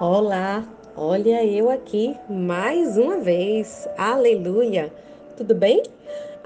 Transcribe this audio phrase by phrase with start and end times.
[0.00, 0.64] Olá,
[0.96, 3.88] olha eu aqui mais uma vez.
[3.98, 4.92] Aleluia!
[5.36, 5.82] Tudo bem?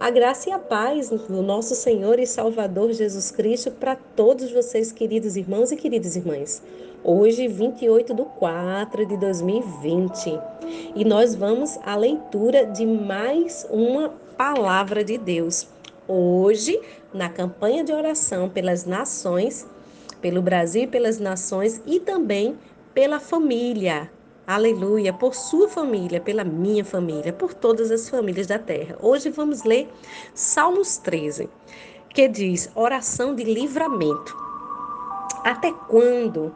[0.01, 4.91] A graça e a paz do nosso Senhor e Salvador Jesus Cristo para todos vocês,
[4.91, 6.63] queridos irmãos e queridas irmãs.
[7.05, 10.41] Hoje, 28 de 4 de 2020,
[10.97, 15.69] e nós vamos à leitura de mais uma palavra de Deus.
[16.09, 16.81] Hoje,
[17.13, 19.67] na campanha de oração pelas nações,
[20.23, 22.57] pelo Brasil e pelas nações e também
[22.95, 24.11] pela família.
[24.47, 28.97] Aleluia, por sua família, pela minha família, por todas as famílias da terra.
[29.01, 29.89] Hoje vamos ler
[30.35, 31.49] Salmos 13,
[32.11, 34.37] que diz: Oração de livramento.
[35.45, 36.55] Até quando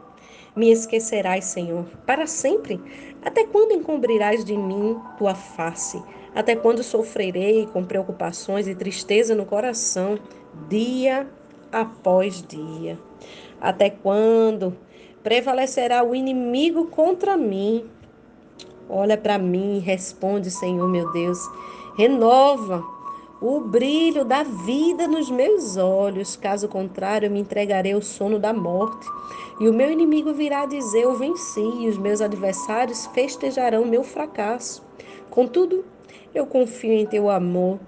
[0.55, 1.85] me esquecerás, Senhor?
[2.05, 2.79] Para sempre?
[3.23, 6.01] Até quando encobrirás de mim tua face?
[6.35, 10.19] Até quando sofrerei com preocupações e tristeza no coração,
[10.69, 11.27] dia
[11.71, 12.99] após dia?
[13.59, 14.77] Até quando
[15.27, 17.83] prevalecerá o inimigo contra mim.
[18.87, 21.37] Olha para mim, responde, Senhor meu Deus.
[21.97, 22.81] Renova
[23.41, 28.53] o brilho da vida nos meus olhos, caso contrário, eu me entregarei ao sono da
[28.53, 29.05] morte.
[29.59, 34.81] E o meu inimigo virá dizer: Eu venci, e os meus adversários festejarão meu fracasso.
[35.29, 35.83] Contudo,
[36.33, 37.81] eu confio em teu amor.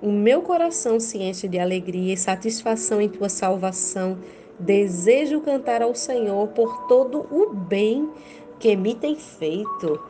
[0.00, 4.18] O meu coração se enche de alegria e satisfação em tua salvação.
[4.58, 8.10] Desejo cantar ao Senhor por todo o bem
[8.58, 10.00] que me tem feito.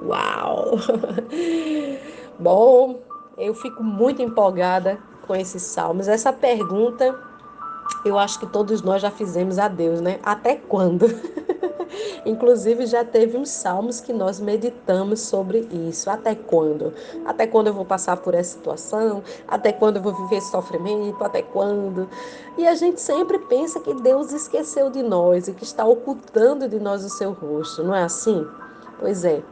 [0.00, 0.72] Uau!
[2.38, 3.00] Bom,
[3.38, 6.08] eu fico muito empolgada com esses salmos.
[6.08, 7.16] Essa pergunta
[8.04, 10.18] eu acho que todos nós já fizemos a Deus, né?
[10.22, 11.06] Até quando?
[12.24, 16.10] Inclusive, já teve uns salmos que nós meditamos sobre isso.
[16.10, 16.92] Até quando?
[17.24, 19.22] Até quando eu vou passar por essa situação?
[19.46, 21.22] Até quando eu vou viver esse sofrimento?
[21.22, 22.08] Até quando?
[22.56, 26.78] E a gente sempre pensa que Deus esqueceu de nós e que está ocultando de
[26.78, 28.46] nós o seu rosto, não é assim?
[28.98, 29.42] Pois é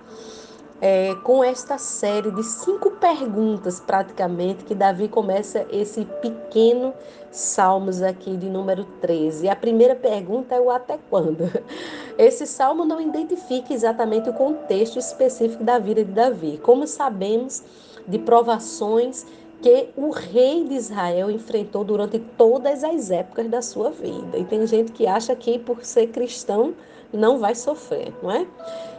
[0.80, 6.94] é, com esta série de cinco perguntas, praticamente, que Davi começa esse pequeno
[7.30, 9.46] Salmos aqui de número 13.
[9.46, 11.48] E a primeira pergunta é o até quando?
[12.18, 16.58] Esse salmo não identifica exatamente o contexto específico da vida de Davi.
[16.60, 17.62] Como sabemos
[18.06, 19.24] de provações
[19.62, 24.38] que o rei de Israel enfrentou durante todas as épocas da sua vida.
[24.38, 26.74] E tem gente que acha que por ser cristão
[27.12, 28.46] não vai sofrer, não é?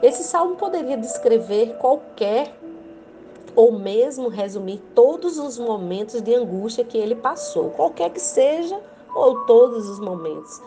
[0.04, 2.56] Esse salmo poderia descrever qualquer
[3.56, 8.80] ou mesmo resumir todos os momentos de angústia que ele passou, qualquer que seja
[9.14, 10.62] ou todos os momentos.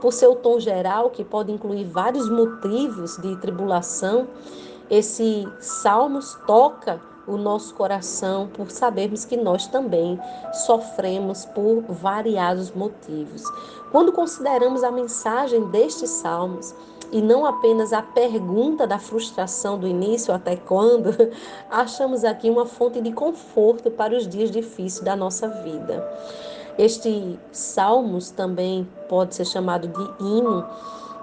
[0.00, 4.28] Por seu tom geral, que pode incluir vários motivos de tribulação,
[4.90, 10.18] esse salmos toca o nosso coração por sabermos que nós também
[10.66, 13.42] sofremos por variados motivos.
[13.90, 16.74] Quando consideramos a mensagem destes salmos,
[17.12, 21.10] e não apenas a pergunta da frustração do início até quando,
[21.70, 26.04] achamos aqui uma fonte de conforto para os dias difíceis da nossa vida.
[26.78, 30.66] Este Salmos também pode ser chamado de hino,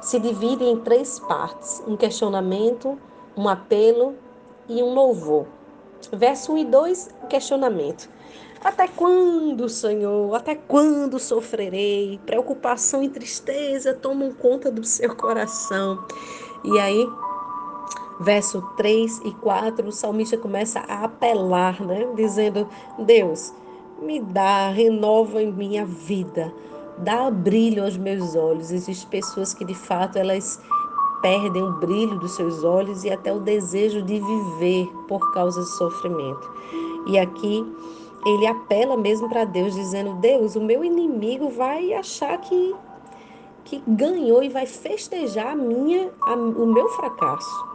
[0.02, 2.97] se divide em três partes: um questionamento,
[3.38, 4.16] um apelo
[4.68, 5.46] e um louvor.
[6.12, 8.09] Verso 1 e 2, questionamento.
[8.64, 10.34] Até quando, Senhor?
[10.36, 12.19] Até quando sofrerei?
[12.25, 16.06] Preocupação e tristeza tomam conta do seu coração.
[16.64, 17.06] E aí,
[18.22, 22.08] verso 3 e 4, o salmista começa a apelar, né?
[22.16, 23.53] Dizendo: Deus,
[24.02, 26.53] me dá, renova em minha vida,
[26.97, 28.72] dá brilho aos meus olhos.
[28.72, 30.62] Existem pessoas que de fato elas
[31.23, 35.66] perdem o brilho dos seus olhos e até o desejo de viver por causa do
[35.66, 36.51] sofrimento.
[37.07, 37.66] E aqui
[38.25, 42.75] ele apela mesmo para Deus, dizendo: Deus, o meu inimigo vai achar que,
[43.63, 47.73] que ganhou e vai festejar a minha, a, o meu fracasso.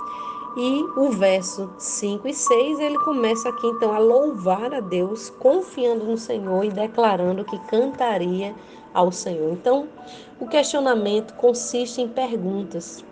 [0.57, 6.05] E o verso 5 e 6, ele começa aqui então a louvar a Deus, confiando
[6.05, 8.55] no Senhor e declarando que cantaria
[8.93, 9.53] ao Senhor.
[9.53, 9.89] Então,
[10.41, 13.05] o questionamento consiste em perguntas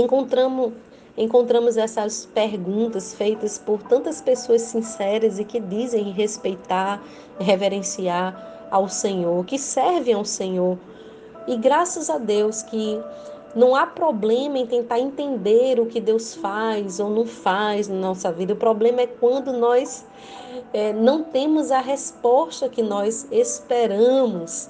[0.00, 0.72] encontramos
[1.16, 7.02] encontramos essas perguntas feitas por tantas pessoas sinceras e que dizem respeitar,
[7.40, 10.78] reverenciar ao Senhor, que servem ao Senhor.
[11.46, 13.00] E graças a Deus que
[13.54, 18.30] não há problema em tentar entender o que Deus faz ou não faz na nossa
[18.30, 18.52] vida.
[18.52, 20.04] O problema é quando nós
[20.74, 24.68] é, não temos a resposta que nós esperamos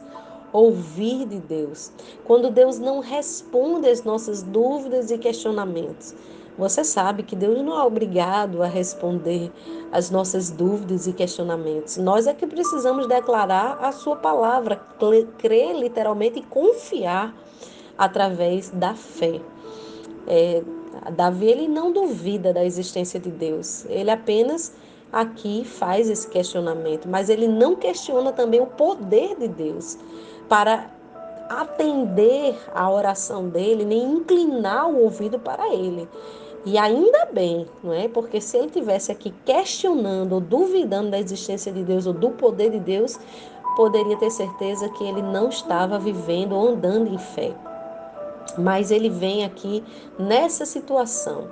[0.53, 1.93] ouvir de Deus,
[2.25, 6.15] quando Deus não responde às nossas dúvidas e questionamentos.
[6.59, 9.53] Você sabe que Deus não é obrigado a responder
[9.93, 11.99] às nossas dúvidas e questionamentos.
[11.99, 14.81] Nós é que precisamos declarar a Sua palavra,
[15.37, 17.35] crer literalmente e confiar
[17.99, 19.41] através da fé.
[20.27, 20.63] É,
[21.15, 24.73] Davi ele não duvida da existência de Deus, ele apenas
[25.13, 29.99] aqui faz esse questionamento, mas ele não questiona também o poder de Deus
[30.49, 30.91] para
[31.49, 36.09] atender a oração dele, nem inclinar o ouvido para ele.
[36.65, 38.09] E ainda bem, não é?
[38.09, 42.71] Porque se ele tivesse aqui questionando ou duvidando da existência de Deus ou do poder
[42.71, 43.19] de Deus,
[43.77, 47.55] poderia ter certeza que ele não estava vivendo ou andando em fé.
[48.59, 49.85] Mas ele vem aqui
[50.19, 51.49] nessa situação.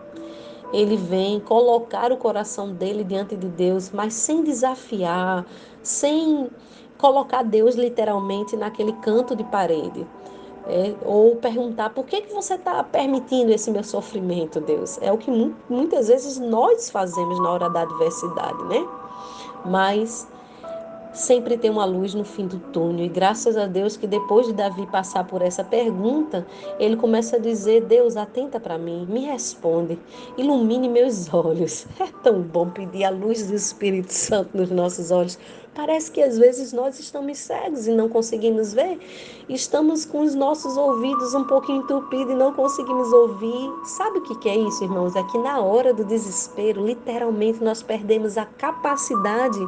[0.72, 5.46] Ele vem colocar o coração dele diante de Deus, mas sem desafiar,
[5.80, 6.50] sem
[6.98, 10.06] colocar Deus literalmente naquele canto de parede.
[10.66, 14.98] É, ou perguntar por que, que você está permitindo esse meu sofrimento, Deus?
[15.02, 15.30] É o que
[15.68, 18.86] muitas vezes nós fazemos na hora da adversidade, né?
[19.66, 20.26] Mas
[21.14, 23.06] sempre tem uma luz no fim do túnel.
[23.06, 26.46] E graças a Deus que depois de Davi passar por essa pergunta,
[26.78, 29.98] ele começa a dizer: Deus, atenta para mim, me responde,
[30.36, 31.86] ilumine meus olhos.
[32.00, 35.38] É tão bom pedir a luz do Espírito Santo nos nossos olhos.
[35.74, 38.98] Parece que às vezes nós estamos cegos e não conseguimos ver.
[39.48, 43.72] Estamos com os nossos ouvidos um pouco entupidos e não conseguimos ouvir.
[43.84, 45.16] Sabe o que é isso, irmãos?
[45.16, 49.58] É que na hora do desespero, literalmente, nós perdemos a capacidade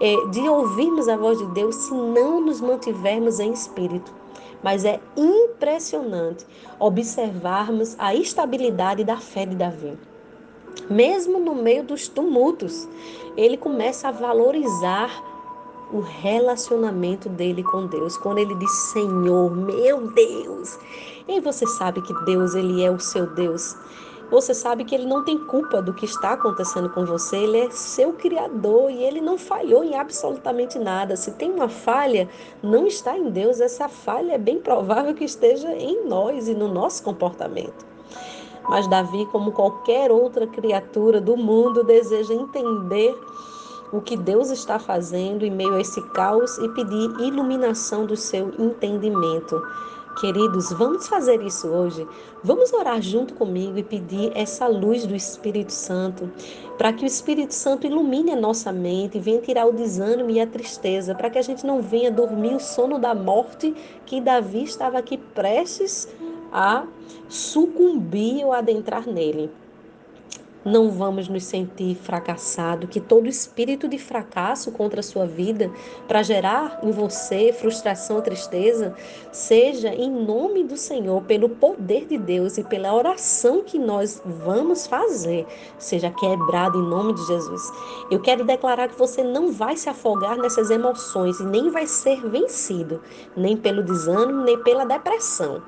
[0.00, 4.14] é, de ouvirmos a voz de Deus se não nos mantivermos em espírito.
[4.62, 6.46] Mas é impressionante
[6.78, 9.98] observarmos a estabilidade da fé de Davi.
[10.88, 12.88] Mesmo no meio dos tumultos,
[13.36, 15.10] ele começa a valorizar
[15.92, 18.16] o relacionamento dele com Deus.
[18.16, 20.78] Quando ele diz Senhor, meu Deus.
[21.28, 23.76] E você sabe que Deus, ele é o seu Deus
[24.30, 27.70] você sabe que ele não tem culpa do que está acontecendo com você, ele é
[27.70, 31.16] seu criador e ele não falhou em absolutamente nada.
[31.16, 32.28] Se tem uma falha,
[32.60, 36.66] não está em Deus, essa falha é bem provável que esteja em nós e no
[36.66, 37.95] nosso comportamento.
[38.68, 43.14] Mas Davi, como qualquer outra criatura do mundo, deseja entender
[43.92, 48.52] o que Deus está fazendo em meio a esse caos e pedir iluminação do seu
[48.58, 49.62] entendimento.
[50.20, 52.06] Queridos, vamos fazer isso hoje.
[52.42, 56.32] Vamos orar junto comigo e pedir essa luz do Espírito Santo,
[56.78, 60.46] para que o Espírito Santo ilumine a nossa mente, venha tirar o desânimo e a
[60.46, 63.74] tristeza, para que a gente não venha dormir o sono da morte
[64.06, 66.08] que Davi estava aqui prestes
[66.52, 66.86] a
[67.28, 69.50] sucumbir ou adentrar nele
[70.66, 75.70] não vamos nos sentir fracassados, que todo espírito de fracasso contra a sua vida,
[76.08, 78.92] para gerar em você frustração, tristeza,
[79.30, 84.88] seja em nome do Senhor, pelo poder de Deus e pela oração que nós vamos
[84.88, 85.46] fazer,
[85.78, 87.62] seja quebrado em nome de Jesus.
[88.10, 92.20] Eu quero declarar que você não vai se afogar nessas emoções e nem vai ser
[92.28, 93.00] vencido,
[93.36, 95.62] nem pelo desânimo, nem pela depressão.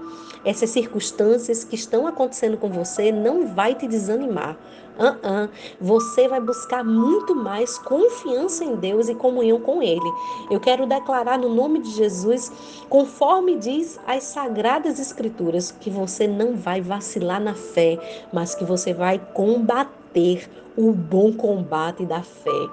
[0.44, 4.56] Essas circunstâncias que estão acontecendo com você não vai te desanimar.
[4.98, 5.50] Uh -uh.
[5.80, 10.12] Você vai buscar muito mais confiança em Deus e comunhão com Ele.
[10.50, 12.50] Eu quero declarar no nome de Jesus,
[12.88, 18.92] conforme diz as sagradas Escrituras, que você não vai vacilar na fé, mas que você
[18.92, 22.68] vai combater o bom combate da fé.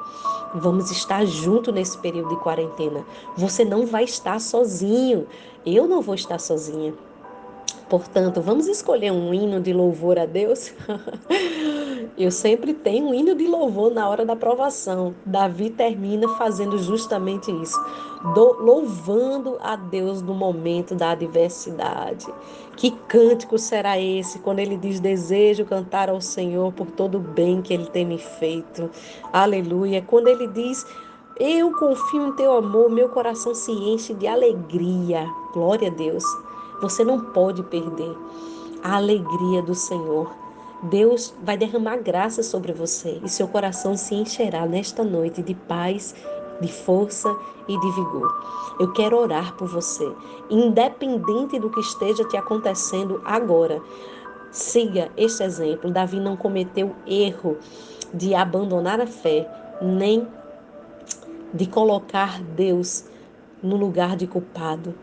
[0.56, 3.06] Vamos estar junto nesse período de quarentena.
[3.36, 5.28] Você não vai estar sozinho.
[5.66, 6.94] Eu não vou estar sozinha.
[7.89, 10.74] Portanto, vamos escolher um hino de louvor a Deus?
[12.18, 15.14] Eu sempre tenho um hino de louvor na hora da provação.
[15.26, 17.78] Davi termina fazendo justamente isso,
[18.34, 22.26] do, louvando a Deus no momento da adversidade.
[22.78, 27.62] Que cântico será esse quando ele diz: Desejo cantar ao Senhor por todo o bem
[27.62, 28.90] que ele tem me feito?
[29.34, 30.02] Aleluia.
[30.02, 30.86] Quando ele diz:
[31.38, 35.30] Eu confio em teu amor, meu coração se enche de alegria.
[35.54, 36.24] Glória a Deus.
[36.81, 38.16] Você não pode perder
[38.81, 40.44] a alegria do Senhor.
[40.84, 46.14] Deus vai derramar graça sobre você e seu coração se encherá nesta noite de paz,
[46.62, 47.36] de força
[47.68, 48.76] e de vigor.
[48.80, 50.10] Eu quero orar por você,
[50.50, 53.82] independente do que esteja te acontecendo agora.
[54.52, 55.92] Siga este exemplo.
[55.92, 57.58] Davi não cometeu erro
[58.14, 59.50] de abandonar a fé,
[59.82, 60.28] nem
[61.54, 63.06] de colocar Deus
[63.62, 64.94] no lugar de culpado.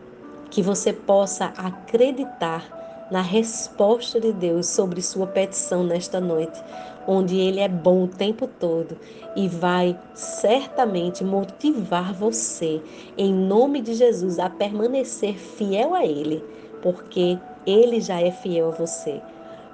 [0.49, 6.61] Que você possa acreditar na resposta de Deus sobre sua petição nesta noite,
[7.07, 8.97] onde Ele é bom o tempo todo
[9.35, 12.81] e vai certamente motivar você,
[13.17, 16.43] em nome de Jesus, a permanecer fiel a Ele,
[16.81, 19.21] porque Ele já é fiel a você.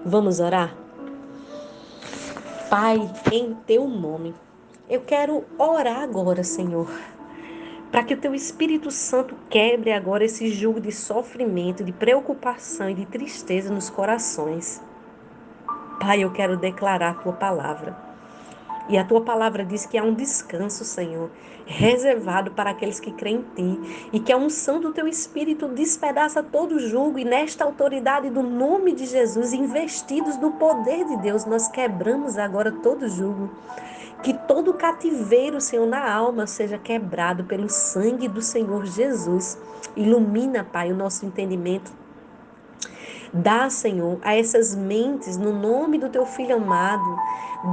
[0.06, 0.76] Vamos orar?
[2.70, 4.34] Pai, em teu nome,
[4.90, 6.90] eu quero orar agora, Senhor
[7.92, 12.94] para que o teu Espírito Santo quebre agora esse jugo de sofrimento, de preocupação e
[12.94, 14.82] de tristeza nos corações.
[16.00, 18.09] Pai, eu quero declarar a tua palavra.
[18.90, 21.30] E a tua palavra diz que há um descanso, Senhor,
[21.68, 26.42] reservado para aqueles que creem em ti, e que a unção do teu espírito despedaça
[26.42, 31.68] todo julgo, e nesta autoridade do nome de Jesus, investidos no poder de Deus, nós
[31.68, 33.52] quebramos agora todo julgo.
[34.24, 39.58] Que todo cativeiro, Senhor, na alma seja quebrado pelo sangue do Senhor Jesus.
[39.96, 41.92] Ilumina, Pai, o nosso entendimento
[43.32, 47.16] Dá, Senhor, a essas mentes, no nome do teu filho amado,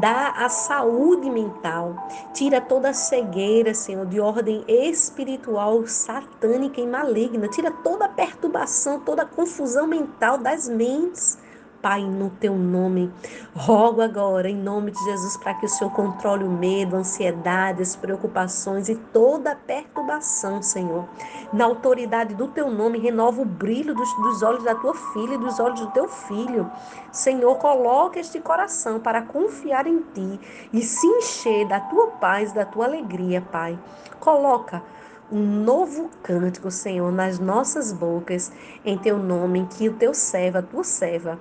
[0.01, 1.95] dá a saúde mental.
[2.35, 7.49] Tira toda a cegueira, Senhor, de ordem espiritual, satânica e maligna.
[7.49, 11.39] Tira toda a perturbação, toda a confusão mental das mentes
[11.81, 13.13] Pai, no teu nome.
[13.55, 17.83] Rogo agora, em nome de Jesus, para que o Senhor controle o medo, a ansiedade,
[17.83, 21.05] as preocupações e toda perturbação, Senhor.
[21.53, 25.39] Na autoridade do teu nome, renova o brilho dos, dos olhos da tua filha e
[25.39, 26.71] dos olhos do teu filho.
[27.13, 30.41] Senhor, coloca este coração para confiar em ti
[30.73, 33.79] e se encher da tua paz, da tua alegria, Pai.
[34.19, 34.83] Coloca
[35.31, 38.53] um novo cântico, Senhor, nas nossas bocas,
[38.85, 41.39] em teu nome, que o teu servo, a tua serva,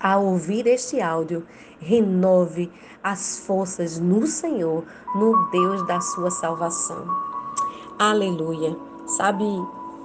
[0.00, 1.44] a ouvir este áudio,
[1.80, 2.70] renove
[3.02, 7.06] as forças no Senhor, no Deus da sua salvação.
[7.98, 8.76] Aleluia.
[9.06, 9.44] Sabe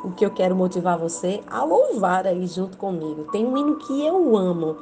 [0.04, 3.28] o que eu quero motivar você a louvar aí junto comigo?
[3.32, 4.78] Tem um hino que eu amo.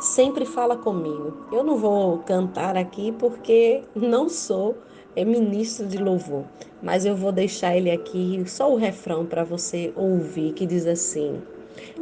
[0.00, 1.32] Sempre fala comigo.
[1.50, 4.76] Eu não vou cantar aqui porque não sou
[5.16, 6.44] é ministro de louvor,
[6.82, 11.40] mas eu vou deixar ele aqui só o refrão para você ouvir que diz assim: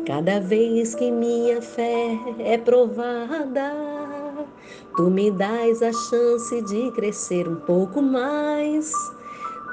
[0.07, 3.73] Cada vez que minha fé é provada,
[4.97, 8.93] tu me dás a chance de crescer um pouco mais.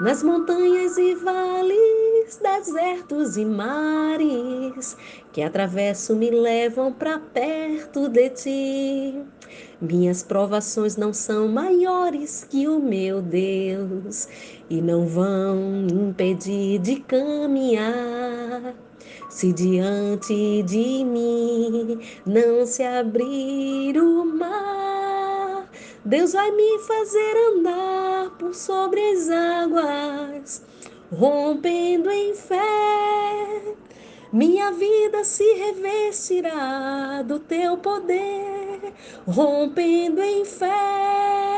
[0.02, 4.98] Nas montanhas e vales, desertos e mares
[5.32, 9.24] que atravesso me levam para perto de ti.
[9.82, 14.28] Minhas provações não são maiores que o meu Deus
[14.70, 18.21] e não vão impedir de caminhar
[19.32, 25.70] se diante de mim não se abrir o mar,
[26.04, 30.64] Deus vai me fazer andar por sobre as águas,
[31.10, 33.76] rompendo em fé.
[34.34, 38.94] Minha vida se revestirá do teu poder,
[39.26, 41.51] rompendo em fé.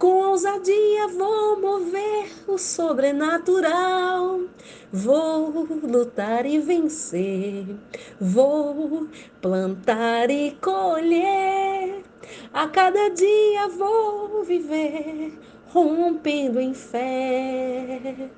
[0.00, 4.40] Com ousadia vou mover o sobrenatural.
[4.90, 7.66] Vou lutar e vencer.
[8.18, 9.08] Vou
[9.42, 12.02] plantar e colher.
[12.50, 18.30] A cada dia vou viver, rompendo em fé.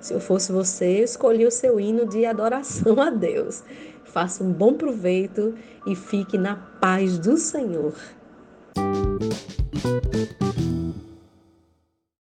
[0.00, 3.62] Se eu fosse você, eu escolhi o seu hino de adoração a Deus.
[4.02, 5.54] Faça um bom proveito
[5.86, 7.92] e fique na paz do Senhor.